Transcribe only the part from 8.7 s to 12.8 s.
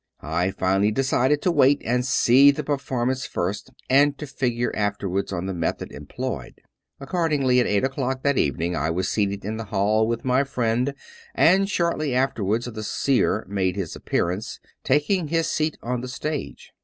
I was seated in the hall with my friend, and shortly afterwards